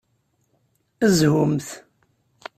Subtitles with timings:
[1.17, 1.67] Zhumt!